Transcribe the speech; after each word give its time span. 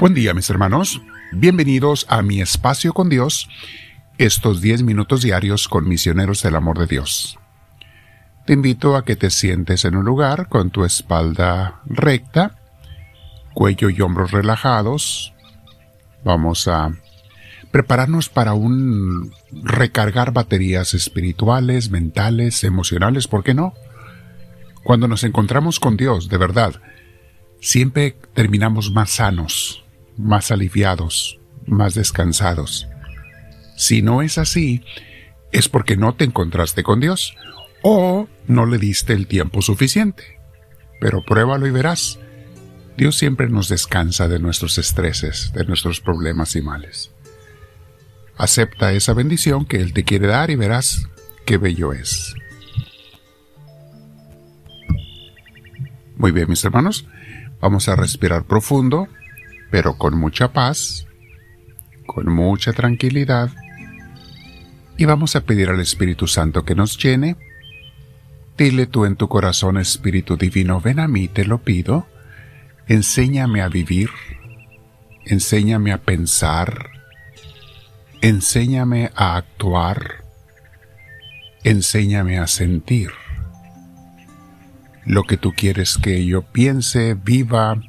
Buen 0.00 0.14
día 0.14 0.32
mis 0.32 0.48
hermanos, 0.48 1.02
bienvenidos 1.30 2.06
a 2.08 2.22
mi 2.22 2.40
espacio 2.40 2.94
con 2.94 3.10
Dios, 3.10 3.50
estos 4.16 4.62
10 4.62 4.82
minutos 4.82 5.20
diarios 5.20 5.68
con 5.68 5.86
misioneros 5.86 6.42
del 6.42 6.56
amor 6.56 6.78
de 6.78 6.86
Dios. 6.86 7.38
Te 8.46 8.54
invito 8.54 8.96
a 8.96 9.04
que 9.04 9.14
te 9.14 9.28
sientes 9.28 9.84
en 9.84 9.96
un 9.96 10.06
lugar 10.06 10.48
con 10.48 10.70
tu 10.70 10.86
espalda 10.86 11.82
recta, 11.84 12.58
cuello 13.52 13.90
y 13.90 14.00
hombros 14.00 14.30
relajados. 14.30 15.34
Vamos 16.24 16.66
a 16.66 16.92
prepararnos 17.70 18.30
para 18.30 18.54
un 18.54 19.34
recargar 19.52 20.32
baterías 20.32 20.94
espirituales, 20.94 21.90
mentales, 21.90 22.64
emocionales, 22.64 23.28
¿por 23.28 23.44
qué 23.44 23.52
no? 23.52 23.74
Cuando 24.82 25.08
nos 25.08 25.24
encontramos 25.24 25.78
con 25.78 25.98
Dios, 25.98 26.30
de 26.30 26.38
verdad, 26.38 26.80
siempre 27.60 28.16
terminamos 28.32 28.92
más 28.92 29.10
sanos, 29.10 29.84
más 30.22 30.50
aliviados, 30.50 31.40
más 31.66 31.94
descansados. 31.94 32.88
Si 33.76 34.02
no 34.02 34.22
es 34.22 34.38
así, 34.38 34.84
es 35.52 35.68
porque 35.68 35.96
no 35.96 36.14
te 36.14 36.24
encontraste 36.24 36.82
con 36.82 37.00
Dios 37.00 37.34
o 37.82 38.28
no 38.46 38.66
le 38.66 38.78
diste 38.78 39.14
el 39.14 39.26
tiempo 39.26 39.62
suficiente. 39.62 40.38
Pero 41.00 41.24
pruébalo 41.24 41.66
y 41.66 41.70
verás. 41.70 42.18
Dios 42.96 43.16
siempre 43.16 43.48
nos 43.48 43.68
descansa 43.68 44.28
de 44.28 44.38
nuestros 44.38 44.76
estreses, 44.76 45.52
de 45.54 45.64
nuestros 45.64 46.00
problemas 46.00 46.54
y 46.56 46.60
males. 46.60 47.12
Acepta 48.36 48.92
esa 48.92 49.14
bendición 49.14 49.64
que 49.64 49.78
Él 49.78 49.92
te 49.92 50.04
quiere 50.04 50.26
dar 50.26 50.50
y 50.50 50.56
verás 50.56 51.08
qué 51.46 51.56
bello 51.56 51.92
es. 51.92 52.34
Muy 56.16 56.32
bien, 56.32 56.50
mis 56.50 56.62
hermanos, 56.64 57.06
vamos 57.60 57.88
a 57.88 57.96
respirar 57.96 58.44
profundo 58.44 59.08
pero 59.70 59.96
con 59.96 60.18
mucha 60.18 60.52
paz, 60.52 61.06
con 62.06 62.32
mucha 62.32 62.72
tranquilidad, 62.72 63.50
y 64.96 65.06
vamos 65.06 65.34
a 65.36 65.40
pedir 65.40 65.70
al 65.70 65.80
Espíritu 65.80 66.26
Santo 66.26 66.64
que 66.64 66.74
nos 66.74 66.98
llene. 66.98 67.36
Dile 68.58 68.86
tú 68.86 69.06
en 69.06 69.16
tu 69.16 69.28
corazón, 69.28 69.78
Espíritu 69.78 70.36
Divino, 70.36 70.80
ven 70.80 71.00
a 71.00 71.08
mí, 71.08 71.28
te 71.28 71.46
lo 71.46 71.62
pido, 71.62 72.06
enséñame 72.86 73.62
a 73.62 73.68
vivir, 73.68 74.10
enséñame 75.24 75.92
a 75.92 75.98
pensar, 75.98 76.90
enséñame 78.20 79.10
a 79.14 79.36
actuar, 79.36 80.24
enséñame 81.64 82.38
a 82.38 82.46
sentir. 82.46 83.10
Lo 85.06 85.24
que 85.24 85.38
tú 85.38 85.54
quieres 85.56 85.96
que 85.96 86.26
yo 86.26 86.42
piense, 86.42 87.14
viva, 87.14 87.80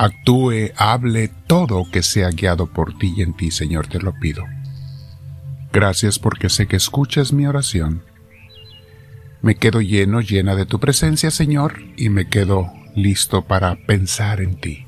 actúe, 0.00 0.72
hable, 0.78 1.28
todo 1.46 1.86
que 1.90 2.02
sea 2.02 2.30
guiado 2.30 2.66
por 2.72 2.96
ti 2.96 3.12
y 3.18 3.22
en 3.22 3.34
ti, 3.34 3.50
Señor, 3.50 3.86
te 3.86 4.00
lo 4.00 4.14
pido. 4.18 4.46
Gracias 5.74 6.18
porque 6.18 6.48
sé 6.48 6.66
que 6.66 6.76
escuchas 6.76 7.34
mi 7.34 7.46
oración. 7.46 8.02
Me 9.42 9.56
quedo 9.56 9.82
lleno, 9.82 10.22
llena 10.22 10.54
de 10.54 10.64
tu 10.64 10.80
presencia, 10.80 11.30
Señor, 11.30 11.82
y 11.98 12.08
me 12.08 12.28
quedo 12.28 12.72
listo 12.96 13.44
para 13.44 13.76
pensar 13.86 14.40
en 14.40 14.58
ti, 14.58 14.86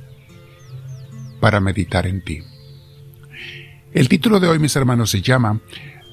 para 1.41 1.61
meditar 1.61 2.07
en 2.07 2.25
ti. 2.25 2.39
El 3.93 4.09
título 4.09 4.41
de 4.41 4.49
hoy, 4.49 4.59
mis 4.59 4.77
hermanos, 4.77 5.11
se 5.11 5.21
llama 5.21 5.61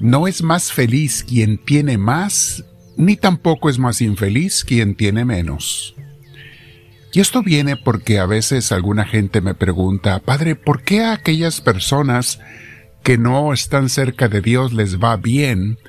No 0.01 0.27
es 0.27 0.43
más 0.43 0.73
feliz 0.73 1.23
quien 1.23 1.57
tiene 1.57 1.97
más, 1.97 2.65
ni 2.97 3.15
tampoco 3.15 3.69
es 3.69 3.79
más 3.79 4.01
infeliz 4.01 4.65
quien 4.65 4.95
tiene 4.95 5.23
menos. 5.23 5.95
Y 7.11 7.21
esto 7.21 7.41
viene 7.41 7.75
porque 7.75 8.19
a 8.19 8.25
veces 8.25 8.71
alguna 8.71 9.05
gente 9.05 9.41
me 9.41 9.55
pregunta, 9.55 10.19
Padre, 10.19 10.55
¿por 10.55 10.83
qué 10.83 11.01
a 11.01 11.13
aquellas 11.13 11.59
personas 11.59 12.39
que 13.01 13.17
no 13.17 13.51
están 13.51 13.89
cerca 13.89 14.27
de 14.27 14.41
Dios 14.41 14.73
les 14.73 14.99
va 14.99 15.17
bien? 15.17 15.79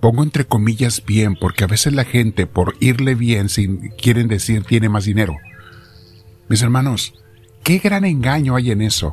Pongo 0.00 0.22
entre 0.22 0.46
comillas 0.46 1.04
bien, 1.04 1.36
porque 1.38 1.64
a 1.64 1.66
veces 1.66 1.92
la 1.92 2.04
gente 2.04 2.46
por 2.46 2.76
irle 2.80 3.14
bien 3.14 3.48
sin, 3.48 3.90
quieren 3.90 4.28
decir 4.28 4.64
tiene 4.64 4.88
más 4.88 5.04
dinero. 5.04 5.36
Mis 6.48 6.62
hermanos, 6.62 7.14
qué 7.62 7.78
gran 7.78 8.04
engaño 8.04 8.56
hay 8.56 8.70
en 8.70 8.80
eso. 8.80 9.12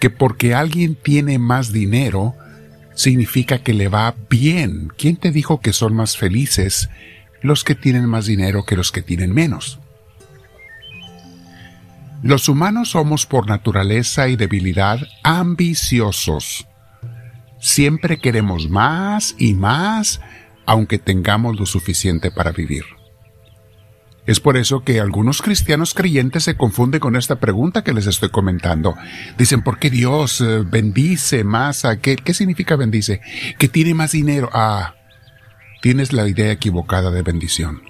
Que 0.00 0.10
porque 0.10 0.54
alguien 0.54 0.96
tiene 0.96 1.38
más 1.38 1.72
dinero, 1.72 2.34
significa 2.94 3.58
que 3.62 3.74
le 3.74 3.88
va 3.88 4.14
bien. 4.28 4.92
¿Quién 4.96 5.16
te 5.16 5.30
dijo 5.30 5.60
que 5.60 5.72
son 5.72 5.94
más 5.94 6.16
felices 6.16 6.88
los 7.42 7.62
que 7.62 7.76
tienen 7.76 8.06
más 8.06 8.26
dinero 8.26 8.64
que 8.64 8.76
los 8.76 8.90
que 8.90 9.02
tienen 9.02 9.32
menos? 9.32 9.78
Los 12.22 12.48
humanos 12.48 12.90
somos 12.90 13.26
por 13.26 13.46
naturaleza 13.46 14.28
y 14.28 14.36
debilidad 14.36 15.00
ambiciosos. 15.22 16.66
Siempre 17.60 18.18
queremos 18.18 18.68
más 18.68 19.36
y 19.38 19.54
más, 19.54 20.20
aunque 20.66 20.98
tengamos 20.98 21.58
lo 21.58 21.66
suficiente 21.66 22.30
para 22.30 22.50
vivir. 22.50 22.84
Es 24.26 24.40
por 24.40 24.58
eso 24.58 24.84
que 24.84 25.00
algunos 25.00 25.40
cristianos 25.40 25.94
creyentes 25.94 26.44
se 26.44 26.56
confunden 26.56 27.00
con 27.00 27.16
esta 27.16 27.36
pregunta 27.36 27.82
que 27.82 27.94
les 27.94 28.06
estoy 28.06 28.28
comentando. 28.28 28.94
Dicen, 29.38 29.62
¿por 29.62 29.78
qué 29.78 29.88
Dios 29.88 30.42
eh, 30.42 30.64
bendice 30.66 31.44
más 31.44 31.86
a? 31.86 31.98
¿Qué 31.98 32.34
significa 32.34 32.76
bendice? 32.76 33.22
Que 33.58 33.68
tiene 33.68 33.94
más 33.94 34.12
dinero. 34.12 34.50
Ah, 34.52 34.96
tienes 35.80 36.12
la 36.12 36.28
idea 36.28 36.52
equivocada 36.52 37.10
de 37.10 37.22
bendición. 37.22 37.80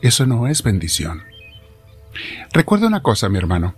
Eso 0.00 0.24
no 0.24 0.46
es 0.46 0.62
bendición. 0.62 1.27
Recuerda 2.52 2.86
una 2.86 3.02
cosa, 3.02 3.28
mi 3.28 3.38
hermano. 3.38 3.74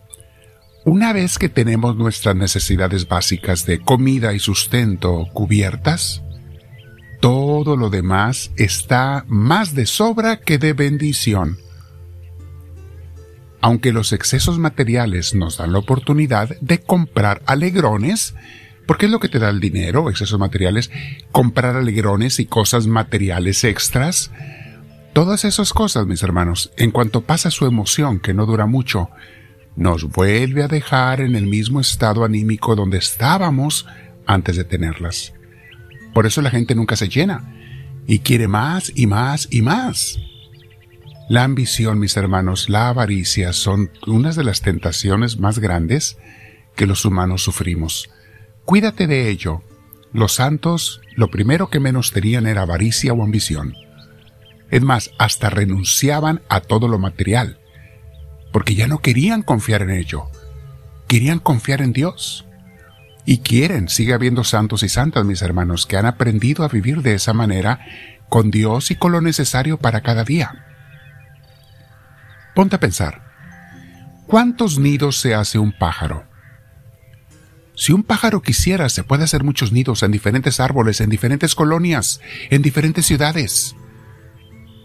Una 0.85 1.13
vez 1.13 1.39
que 1.39 1.51
tenemos 1.51 1.97
nuestras 1.97 2.35
necesidades 2.37 3.07
básicas 3.07 3.67
de 3.67 3.81
comida 3.81 4.33
y 4.33 4.39
sustento 4.39 5.27
cubiertas, 5.35 6.23
todo 7.21 7.77
lo 7.77 7.91
demás 7.91 8.51
está 8.57 9.25
más 9.29 9.75
de 9.75 9.85
sobra 9.85 10.41
que 10.41 10.57
de 10.57 10.73
bendición. 10.73 11.59
Aunque 13.61 13.93
los 13.93 14.15
excesos 14.15 14.59
materiales 14.59 15.35
nos 15.35 15.59
dan 15.59 15.73
la 15.73 15.81
oportunidad 15.81 16.59
de 16.63 16.81
comprar 16.81 17.43
alegrones, 17.45 18.35
porque 18.87 19.05
es 19.05 19.13
lo 19.13 19.21
que 19.21 19.29
te 19.29 19.39
da 19.39 19.51
el 19.51 19.61
dinero, 19.61 20.09
excesos 20.09 20.39
materiales, 20.39 20.91
comprar 21.31 21.77
alegrones 21.77 22.41
y 22.41 22.47
cosas 22.47 22.87
materiales 22.87 23.65
extras, 23.65 24.31
Todas 25.13 25.45
esas 25.45 25.73
cosas, 25.73 26.07
mis 26.07 26.23
hermanos, 26.23 26.73
en 26.77 26.93
cuanto 26.93 27.23
pasa 27.23 27.51
su 27.51 27.67
emoción, 27.67 28.21
que 28.21 28.33
no 28.33 28.47
dura 28.47 28.67
mucho, 28.67 29.11
nos 29.75 30.05
vuelve 30.05 30.63
a 30.63 30.69
dejar 30.69 31.21
en 31.21 31.35
el 31.35 31.47
mismo 31.47 31.81
estado 31.81 32.25
anímico 32.25 32.77
donde 32.77 32.99
estábamos 32.99 33.87
antes 34.27 34.57
de 34.57 34.65
tenerlas. 34.65 35.33
Por 36.15 36.27
eso 36.27 36.43
la 36.43 36.51
gente 36.51 36.75
nunca 36.75 36.95
se 36.95 37.09
llena 37.09 37.55
y 38.07 38.21
quiere 38.21 38.47
más 38.47 38.93
y 38.95 39.07
más 39.07 39.49
y 39.51 39.63
más. 39.63 40.19
La 41.29 41.45
ambición, 41.45 41.99
mis 41.99 42.17
hermanos, 42.17 42.69
la 42.69 42.89
avaricia 42.89 43.53
son 43.53 43.91
unas 44.07 44.37
de 44.37 44.45
las 44.45 44.63
tentaciones 44.63 45.39
más 45.39 45.59
grandes 45.59 46.19
que 46.77 46.87
los 46.87 47.05
humanos 47.05 47.43
sufrimos. 47.43 48.11
Cuídate 48.65 49.07
de 49.07 49.29
ello. 49.29 49.63
Los 50.13 50.35
santos 50.35 51.01
lo 51.17 51.31
primero 51.31 51.69
que 51.69 51.81
menos 51.81 52.13
tenían 52.13 52.47
era 52.47 52.63
avaricia 52.63 53.13
o 53.13 53.23
ambición. 53.23 53.75
Es 54.71 54.83
más, 54.83 55.11
hasta 55.19 55.51
renunciaban 55.51 56.43
a 56.49 56.61
todo 56.61 56.87
lo 56.87 56.99
material, 56.99 57.59
porque 58.53 58.75
ya 58.75 58.87
no 58.87 58.99
querían 58.99 59.43
confiar 59.43 59.83
en 59.83 59.91
ello, 59.91 60.31
querían 61.09 61.41
confiar 61.41 61.83
en 61.83 61.93
Dios. 61.93 62.47
Y 63.27 63.39
quieren, 63.39 63.89
sigue 63.89 64.15
habiendo 64.15 64.45
santos 64.45 64.83
y 64.83 64.89
santas, 64.89 65.25
mis 65.25 65.43
hermanos, 65.43 65.87
que 65.87 65.97
han 65.97 66.07
aprendido 66.07 66.65
a 66.65 66.69
vivir 66.69 67.03
de 67.03 67.15
esa 67.15 67.33
manera, 67.35 67.81
con 68.29 68.51
Dios 68.51 68.91
y 68.91 68.97
con 68.97 69.13
lo 69.13 69.21
necesario 69.21 69.77
para 69.77 70.01
cada 70.01 70.25
día. 70.25 70.67
Ponte 72.55 72.77
a 72.77 72.81
pensar, 72.81 73.23
¿cuántos 74.27 74.79
nidos 74.79 75.21
se 75.21 75.35
hace 75.35 75.59
un 75.59 75.77
pájaro? 75.77 76.25
Si 77.75 77.93
un 77.93 78.03
pájaro 78.03 78.41
quisiera, 78.43 78.89
se 78.89 79.05
puede 79.05 79.25
hacer 79.25 79.45
muchos 79.45 79.73
nidos 79.73 80.03
en 80.03 80.13
diferentes 80.13 80.61
árboles, 80.61 81.01
en 81.01 81.11
diferentes 81.11 81.55
colonias, 81.55 82.21
en 82.51 82.63
diferentes 82.63 83.07
ciudades 83.07 83.75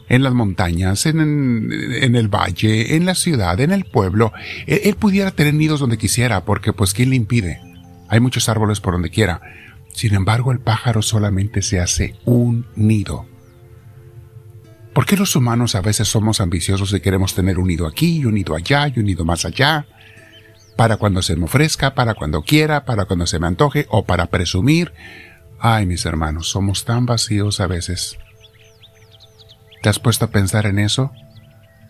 en 0.08 0.24
las 0.24 0.34
montañas, 0.34 1.06
en, 1.06 1.20
en, 1.20 2.16
el 2.16 2.28
valle, 2.28 2.96
en 2.96 3.06
la 3.06 3.16
ciudad, 3.16 3.60
en 3.60 3.72
el 3.72 3.86
pueblo. 3.86 4.32
Él, 4.68 4.96
pudiera 4.96 5.32
tener 5.32 5.54
nidos 5.54 5.80
donde 5.80 5.98
quisiera, 5.98 6.46
porque 6.46 6.74
pues 6.74 6.94
¿quién 6.94 7.10
le 7.10 7.16
impide? 7.16 7.62
Hay 8.08 8.20
muchos 8.20 8.50
árboles 8.50 8.80
por 8.80 8.94
donde 8.94 9.10
quiera. 9.10 9.42
Sin 9.94 10.14
embargo, 10.14 10.52
el 10.52 10.60
pájaro 10.60 11.02
solamente 11.02 11.62
se 11.62 11.80
hace 11.80 12.16
un 12.26 12.66
nido. 12.76 13.26
¿Por 14.94 15.06
qué 15.06 15.18
los 15.18 15.36
humanos 15.36 15.76
a 15.76 15.82
veces 15.82 16.08
somos 16.08 16.40
ambiciosos 16.40 16.94
y 16.94 17.00
queremos 17.00 17.34
tener 17.34 17.60
un 17.60 17.68
nido 17.68 17.86
aquí 17.86 18.26
un 18.26 18.36
nido 18.36 18.56
allá 18.56 18.88
y 18.88 19.00
un 19.00 19.06
nido 19.06 19.26
más 19.26 19.46
allá? 19.46 19.88
Para 20.78 20.98
cuando 20.98 21.22
se 21.22 21.36
me 21.36 21.46
ofrezca, 21.46 21.96
para 21.96 22.14
cuando 22.14 22.44
quiera, 22.44 22.86
para 22.86 23.06
cuando 23.06 23.26
se 23.28 23.40
me 23.40 23.48
antoje 23.48 23.88
o 23.90 24.06
para 24.06 24.28
presumir. 24.28 24.94
Ay, 25.60 25.86
mis 25.86 26.06
hermanos, 26.06 26.50
somos 26.50 26.86
tan 26.86 27.06
vacíos 27.06 27.60
a 27.60 27.68
veces. 27.68 28.18
¿Te 29.86 29.90
has 29.90 30.00
puesto 30.00 30.26
a 30.26 30.32
pensar 30.32 30.66
en 30.66 30.80
eso? 30.80 31.12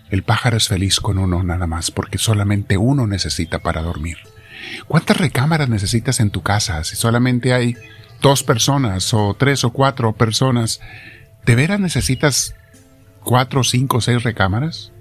El 0.10 0.24
pájaro 0.24 0.58
es 0.58 0.68
feliz 0.68 1.00
con 1.00 1.18
uno 1.18 1.44
nada 1.44 1.66
más, 1.66 1.92
porque 1.92 2.18
solamente 2.18 2.78
uno 2.78 3.08
necesita 3.08 3.60
para 3.60 3.82
dormir. 3.82 4.18
¿Cuántas 4.86 5.16
recámaras 5.16 5.70
necesitas 5.70 6.20
en 6.20 6.30
tu 6.30 6.42
casa 6.42 6.84
si 6.84 6.98
solamente 6.98 7.54
hay 7.54 7.78
dos 8.22 8.44
personas 8.44 9.14
o 9.14 9.34
tres 9.34 9.64
o 9.64 9.72
cuatro 9.72 10.12
personas? 10.12 10.82
¿De 11.46 11.56
veras 11.56 11.80
necesitas 11.80 12.54
cuatro, 13.24 13.64
cinco, 13.64 14.02
seis 14.02 14.24
recámaras? 14.24 14.92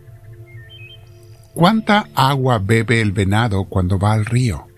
¿Cuánta 1.52 2.06
agua 2.14 2.60
bebe 2.60 3.00
el 3.00 3.10
venado 3.10 3.64
cuando 3.64 3.98
va 3.98 4.12
al 4.12 4.24
río? 4.24 4.68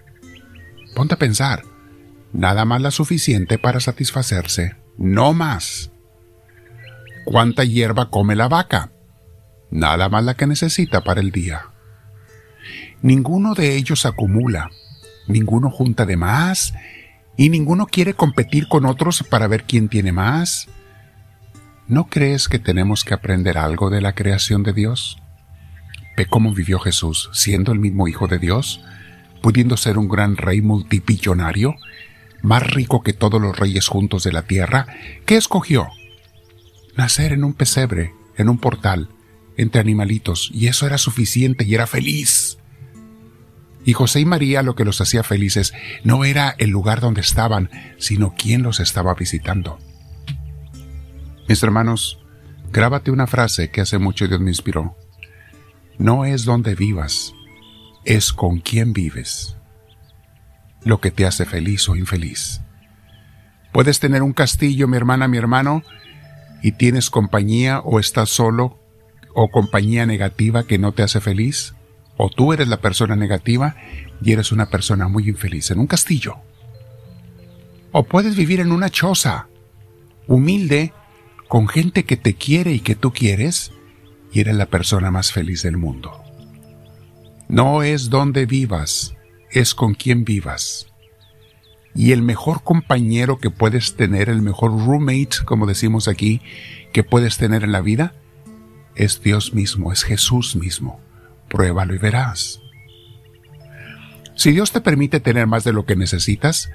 Ponte 0.94 1.16
a 1.16 1.18
pensar. 1.18 1.64
Nada 2.32 2.64
más 2.64 2.80
la 2.80 2.92
suficiente 2.92 3.58
para 3.58 3.78
satisfacerse, 3.80 4.74
no 4.96 5.34
más. 5.34 5.90
¿Cuánta 7.26 7.64
hierba 7.64 8.08
come 8.08 8.36
la 8.36 8.46
vaca? 8.46 8.92
Nada 9.72 10.08
más 10.08 10.22
la 10.22 10.34
que 10.34 10.46
necesita 10.46 11.00
para 11.00 11.20
el 11.20 11.32
día. 11.32 11.72
Ninguno 13.02 13.54
de 13.54 13.74
ellos 13.74 14.06
acumula, 14.06 14.70
ninguno 15.26 15.68
junta 15.68 16.06
de 16.06 16.16
más, 16.16 16.72
y 17.36 17.50
ninguno 17.50 17.86
quiere 17.86 18.14
competir 18.14 18.68
con 18.68 18.86
otros 18.86 19.24
para 19.24 19.48
ver 19.48 19.64
quién 19.64 19.88
tiene 19.88 20.12
más. 20.12 20.68
¿No 21.88 22.06
crees 22.06 22.46
que 22.46 22.60
tenemos 22.60 23.02
que 23.02 23.14
aprender 23.14 23.58
algo 23.58 23.90
de 23.90 24.00
la 24.00 24.14
creación 24.14 24.62
de 24.62 24.72
Dios? 24.72 25.20
Ve 26.16 26.26
cómo 26.26 26.54
vivió 26.54 26.78
Jesús, 26.78 27.28
siendo 27.32 27.72
el 27.72 27.80
mismo 27.80 28.06
Hijo 28.06 28.28
de 28.28 28.38
Dios, 28.38 28.84
pudiendo 29.42 29.76
ser 29.76 29.98
un 29.98 30.06
gran 30.06 30.36
rey 30.36 30.62
multibillonario, 30.62 31.74
más 32.40 32.62
rico 32.62 33.02
que 33.02 33.12
todos 33.12 33.42
los 33.42 33.58
reyes 33.58 33.88
juntos 33.88 34.22
de 34.22 34.30
la 34.30 34.42
tierra, 34.42 34.86
¿qué 35.26 35.36
escogió? 35.36 35.88
Nacer 36.96 37.32
en 37.32 37.44
un 37.44 37.54
pesebre, 37.54 38.14
en 38.36 38.48
un 38.48 38.58
portal, 38.58 39.10
entre 39.56 39.80
animalitos, 39.80 40.50
y 40.52 40.68
eso 40.68 40.86
era 40.86 40.98
suficiente 40.98 41.64
y 41.64 41.74
era 41.74 41.86
feliz. 41.86 42.58
Y 43.84 43.92
José 43.92 44.20
y 44.20 44.24
María 44.24 44.62
lo 44.62 44.74
que 44.74 44.84
los 44.84 45.00
hacía 45.00 45.22
felices 45.22 45.72
no 46.02 46.24
era 46.24 46.54
el 46.58 46.70
lugar 46.70 47.00
donde 47.00 47.20
estaban, 47.20 47.70
sino 47.98 48.34
quién 48.36 48.62
los 48.62 48.80
estaba 48.80 49.14
visitando. 49.14 49.78
Mis 51.48 51.62
hermanos, 51.62 52.18
grábate 52.72 53.10
una 53.10 53.26
frase 53.26 53.70
que 53.70 53.80
hace 53.80 53.98
mucho 53.98 54.26
Dios 54.26 54.40
me 54.40 54.50
inspiró. 54.50 54.96
No 55.98 56.24
es 56.24 56.44
donde 56.44 56.74
vivas, 56.74 57.32
es 58.04 58.32
con 58.32 58.58
quién 58.58 58.92
vives 58.92 59.56
lo 60.86 61.00
que 61.00 61.10
te 61.10 61.26
hace 61.26 61.44
feliz 61.44 61.88
o 61.88 61.96
infeliz. 61.96 62.60
Puedes 63.72 63.98
tener 63.98 64.22
un 64.22 64.32
castillo, 64.32 64.86
mi 64.86 64.96
hermana, 64.96 65.26
mi 65.26 65.36
hermano, 65.36 65.82
y 66.66 66.72
tienes 66.72 67.10
compañía 67.10 67.78
o 67.78 68.00
estás 68.00 68.28
solo 68.28 68.76
o 69.36 69.52
compañía 69.52 70.04
negativa 70.04 70.66
que 70.66 70.78
no 70.78 70.90
te 70.90 71.04
hace 71.04 71.20
feliz, 71.20 71.76
o 72.16 72.28
tú 72.28 72.52
eres 72.52 72.66
la 72.66 72.80
persona 72.80 73.14
negativa 73.14 73.76
y 74.20 74.32
eres 74.32 74.50
una 74.50 74.68
persona 74.68 75.06
muy 75.06 75.28
infeliz 75.28 75.70
en 75.70 75.78
un 75.78 75.86
castillo. 75.86 76.38
O 77.92 78.02
puedes 78.02 78.34
vivir 78.34 78.58
en 78.58 78.72
una 78.72 78.90
choza, 78.90 79.46
humilde, 80.26 80.92
con 81.46 81.68
gente 81.68 82.04
que 82.04 82.16
te 82.16 82.34
quiere 82.34 82.72
y 82.72 82.80
que 82.80 82.96
tú 82.96 83.12
quieres, 83.12 83.70
y 84.32 84.40
eres 84.40 84.56
la 84.56 84.66
persona 84.66 85.12
más 85.12 85.30
feliz 85.30 85.62
del 85.62 85.76
mundo. 85.76 86.20
No 87.46 87.84
es 87.84 88.10
donde 88.10 88.44
vivas, 88.44 89.14
es 89.52 89.72
con 89.72 89.94
quien 89.94 90.24
vivas. 90.24 90.88
Y 91.96 92.12
el 92.12 92.20
mejor 92.20 92.62
compañero 92.62 93.38
que 93.38 93.50
puedes 93.50 93.96
tener, 93.96 94.28
el 94.28 94.42
mejor 94.42 94.70
roommate, 94.70 95.38
como 95.46 95.66
decimos 95.66 96.08
aquí, 96.08 96.42
que 96.92 97.02
puedes 97.02 97.38
tener 97.38 97.64
en 97.64 97.72
la 97.72 97.80
vida, 97.80 98.14
es 98.94 99.22
Dios 99.22 99.54
mismo, 99.54 99.92
es 99.92 100.04
Jesús 100.04 100.56
mismo. 100.56 101.00
Pruébalo 101.48 101.94
y 101.94 101.98
verás. 101.98 102.60
Si 104.34 104.52
Dios 104.52 104.72
te 104.72 104.82
permite 104.82 105.20
tener 105.20 105.46
más 105.46 105.64
de 105.64 105.72
lo 105.72 105.86
que 105.86 105.96
necesitas, 105.96 106.70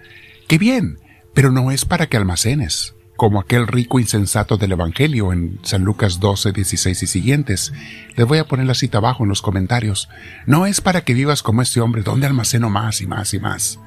qué 0.48 0.58
bien, 0.58 0.98
pero 1.36 1.52
no 1.52 1.70
es 1.72 1.86
para 1.86 2.08
que 2.08 2.18
almacenes, 2.18 2.96
como 3.16 3.40
aquel 3.40 3.68
rico 3.68 4.00
insensato 4.00 4.58
del 4.58 4.72
Evangelio 4.72 5.32
en 5.32 5.60
San 5.62 5.84
Lucas 5.84 6.20
12, 6.20 6.54
16 6.54 7.04
y 7.04 7.08
siguientes. 7.08 7.74
Les 8.16 8.26
voy 8.26 8.40
a 8.40 8.48
poner 8.48 8.66
la 8.66 8.74
cita 8.74 8.98
abajo 8.98 9.22
en 9.22 9.30
los 9.30 9.44
comentarios. 9.44 10.10
No 10.48 10.66
es 10.66 10.82
para 10.82 11.02
que 11.02 11.14
vivas 11.14 11.44
como 11.44 11.62
este 11.62 11.80
hombre, 11.80 12.02
donde 12.02 12.26
almaceno 12.26 12.72
más 12.72 13.02
y 13.02 13.06
más 13.06 13.36
y 13.36 13.40
más. 13.40 13.80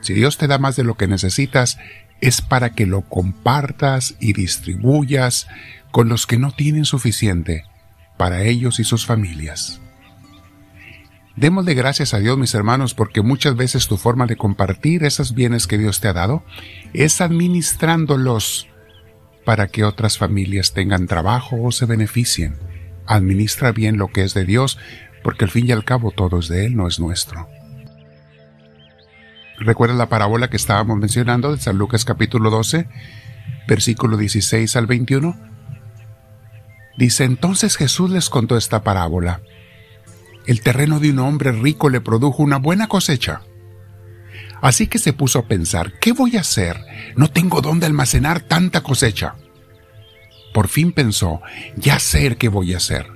Si 0.00 0.14
Dios 0.14 0.38
te 0.38 0.46
da 0.46 0.58
más 0.58 0.76
de 0.76 0.84
lo 0.84 0.96
que 0.96 1.06
necesitas, 1.06 1.78
es 2.20 2.40
para 2.42 2.70
que 2.70 2.86
lo 2.86 3.02
compartas 3.02 4.16
y 4.20 4.32
distribuyas 4.32 5.46
con 5.90 6.08
los 6.08 6.26
que 6.26 6.38
no 6.38 6.52
tienen 6.52 6.84
suficiente 6.84 7.64
para 8.16 8.42
ellos 8.42 8.80
y 8.80 8.84
sus 8.84 9.06
familias. 9.06 9.80
Démosle 11.36 11.74
gracias 11.74 12.14
a 12.14 12.18
Dios, 12.18 12.36
mis 12.36 12.54
hermanos, 12.54 12.94
porque 12.94 13.22
muchas 13.22 13.54
veces 13.54 13.86
tu 13.86 13.96
forma 13.96 14.26
de 14.26 14.36
compartir 14.36 15.04
esos 15.04 15.34
bienes 15.34 15.68
que 15.68 15.78
Dios 15.78 16.00
te 16.00 16.08
ha 16.08 16.12
dado 16.12 16.42
es 16.92 17.20
administrándolos 17.20 18.68
para 19.44 19.68
que 19.68 19.84
otras 19.84 20.18
familias 20.18 20.72
tengan 20.72 21.06
trabajo 21.06 21.56
o 21.62 21.70
se 21.70 21.86
beneficien. 21.86 22.56
Administra 23.06 23.70
bien 23.70 23.98
lo 23.98 24.08
que 24.08 24.24
es 24.24 24.34
de 24.34 24.44
Dios, 24.44 24.78
porque 25.22 25.44
al 25.44 25.50
fin 25.52 25.68
y 25.68 25.72
al 25.72 25.84
cabo 25.84 26.10
todo 26.10 26.40
es 26.40 26.48
de 26.48 26.66
Él, 26.66 26.76
no 26.76 26.88
es 26.88 26.98
nuestro. 26.98 27.48
¿Recuerda 29.60 29.94
la 29.96 30.08
parábola 30.08 30.48
que 30.48 30.56
estábamos 30.56 30.98
mencionando 30.98 31.52
de 31.52 31.60
San 31.60 31.78
Lucas 31.78 32.04
capítulo 32.04 32.48
12, 32.50 32.88
versículo 33.66 34.16
16 34.16 34.76
al 34.76 34.86
21? 34.86 35.36
Dice, 36.96 37.24
entonces 37.24 37.76
Jesús 37.76 38.10
les 38.10 38.30
contó 38.30 38.56
esta 38.56 38.84
parábola. 38.84 39.40
El 40.46 40.60
terreno 40.60 41.00
de 41.00 41.10
un 41.10 41.18
hombre 41.18 41.50
rico 41.52 41.90
le 41.90 42.00
produjo 42.00 42.42
una 42.42 42.58
buena 42.58 42.86
cosecha. 42.86 43.42
Así 44.62 44.86
que 44.86 44.98
se 44.98 45.12
puso 45.12 45.40
a 45.40 45.46
pensar, 45.46 45.92
¿qué 46.00 46.12
voy 46.12 46.36
a 46.36 46.40
hacer? 46.40 46.80
No 47.16 47.28
tengo 47.28 47.60
dónde 47.60 47.86
almacenar 47.86 48.40
tanta 48.40 48.82
cosecha. 48.82 49.34
Por 50.54 50.68
fin 50.68 50.92
pensó, 50.92 51.40
ya 51.76 51.98
sé 51.98 52.36
qué 52.36 52.48
voy 52.48 52.74
a 52.74 52.78
hacer. 52.78 53.06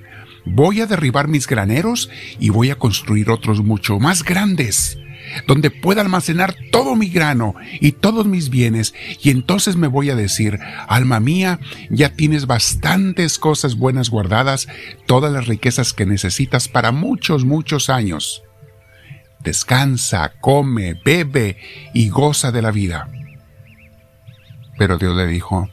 Voy 0.45 0.81
a 0.81 0.87
derribar 0.87 1.29
mis 1.29 1.47
graneros 1.47 2.09
y 2.37 2.49
voy 2.49 2.69
a 2.69 2.75
construir 2.75 3.29
otros 3.29 3.63
mucho 3.63 3.97
más 3.97 4.23
grandes 4.23 4.97
donde 5.47 5.71
pueda 5.71 6.01
almacenar 6.01 6.55
todo 6.71 6.95
mi 6.95 7.09
grano 7.09 7.55
y 7.79 7.93
todos 7.93 8.25
mis 8.25 8.49
bienes, 8.49 8.93
y 9.21 9.29
entonces 9.29 9.75
me 9.75 9.87
voy 9.87 10.09
a 10.09 10.15
decir, 10.15 10.59
alma 10.87 11.19
mía, 11.19 11.59
ya 11.89 12.09
tienes 12.09 12.47
bastantes 12.47 13.39
cosas 13.39 13.75
buenas 13.75 14.09
guardadas, 14.09 14.67
todas 15.05 15.31
las 15.31 15.47
riquezas 15.47 15.93
que 15.93 16.05
necesitas 16.05 16.67
para 16.67 16.91
muchos, 16.91 17.45
muchos 17.45 17.89
años. 17.89 18.43
Descansa, 19.39 20.33
come, 20.39 20.93
bebe 21.03 21.57
y 21.93 22.09
goza 22.09 22.51
de 22.51 22.61
la 22.61 22.71
vida. 22.71 23.09
Pero 24.77 24.97
Dios 24.97 25.15
le 25.15 25.27
dijo, 25.27 25.69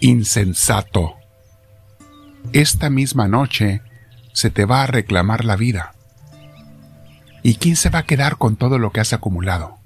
insensato, 0.00 1.14
esta 2.52 2.90
misma 2.90 3.28
noche 3.28 3.82
se 4.32 4.50
te 4.50 4.64
va 4.64 4.82
a 4.82 4.86
reclamar 4.86 5.44
la 5.44 5.56
vida. 5.56 5.94
¿Y 7.42 7.54
quién 7.56 7.76
se 7.76 7.90
va 7.90 8.00
a 8.00 8.06
quedar 8.06 8.36
con 8.36 8.56
todo 8.56 8.78
lo 8.78 8.90
que 8.92 9.00
has 9.00 9.12
acumulado? 9.12 9.78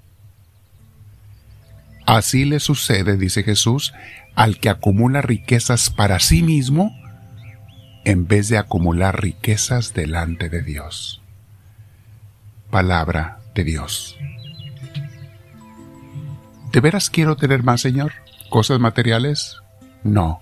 Así 2.06 2.44
le 2.44 2.60
sucede, 2.60 3.16
dice 3.16 3.42
Jesús, 3.42 3.94
al 4.34 4.58
que 4.58 4.68
acumula 4.68 5.22
riquezas 5.22 5.90
para 5.90 6.20
sí 6.20 6.42
mismo 6.42 6.94
en 8.04 8.26
vez 8.26 8.48
de 8.48 8.58
acumular 8.58 9.22
riquezas 9.22 9.94
delante 9.94 10.48
de 10.48 10.62
Dios. 10.62 11.22
Palabra 12.70 13.38
de 13.54 13.64
Dios. 13.64 14.18
¿De 16.72 16.80
veras 16.80 17.08
quiero 17.08 17.36
tener 17.36 17.62
más, 17.62 17.80
Señor? 17.80 18.12
¿Cosas 18.50 18.80
materiales? 18.80 19.56
No. 20.02 20.40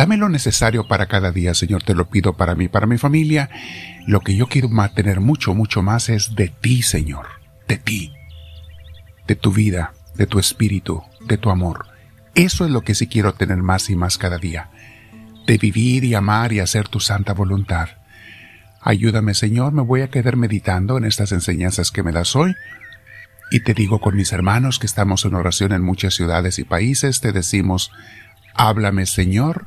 Dame 0.00 0.16
lo 0.16 0.30
necesario 0.30 0.88
para 0.88 1.08
cada 1.08 1.30
día, 1.30 1.52
Señor, 1.52 1.82
te 1.82 1.92
lo 1.92 2.08
pido 2.08 2.32
para 2.32 2.54
mí, 2.54 2.68
para 2.68 2.86
mi 2.86 2.96
familia. 2.96 3.50
Lo 4.06 4.20
que 4.20 4.34
yo 4.34 4.46
quiero 4.46 4.70
tener 4.94 5.20
mucho, 5.20 5.52
mucho 5.52 5.82
más 5.82 6.08
es 6.08 6.34
de 6.34 6.48
ti, 6.48 6.80
Señor, 6.80 7.26
de 7.68 7.76
ti, 7.76 8.10
de 9.26 9.36
tu 9.36 9.52
vida, 9.52 9.92
de 10.14 10.26
tu 10.26 10.38
espíritu, 10.38 11.02
de 11.28 11.36
tu 11.36 11.50
amor. 11.50 11.84
Eso 12.34 12.64
es 12.64 12.70
lo 12.70 12.80
que 12.80 12.94
sí 12.94 13.08
quiero 13.08 13.34
tener 13.34 13.58
más 13.58 13.90
y 13.90 13.94
más 13.94 14.16
cada 14.16 14.38
día, 14.38 14.70
de 15.46 15.58
vivir 15.58 16.04
y 16.04 16.14
amar 16.14 16.54
y 16.54 16.60
hacer 16.60 16.88
tu 16.88 16.98
santa 16.98 17.34
voluntad. 17.34 17.90
Ayúdame, 18.80 19.34
Señor, 19.34 19.72
me 19.72 19.82
voy 19.82 20.00
a 20.00 20.08
quedar 20.08 20.36
meditando 20.36 20.96
en 20.96 21.04
estas 21.04 21.30
enseñanzas 21.32 21.90
que 21.90 22.02
me 22.02 22.12
das 22.12 22.34
hoy. 22.36 22.54
Y 23.50 23.60
te 23.60 23.74
digo 23.74 24.00
con 24.00 24.16
mis 24.16 24.32
hermanos 24.32 24.78
que 24.78 24.86
estamos 24.86 25.26
en 25.26 25.34
oración 25.34 25.72
en 25.72 25.82
muchas 25.82 26.14
ciudades 26.14 26.58
y 26.58 26.64
países, 26.64 27.20
te 27.20 27.32
decimos, 27.32 27.92
háblame, 28.54 29.04
Señor, 29.04 29.66